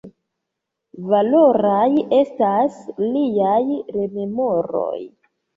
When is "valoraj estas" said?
1.11-2.81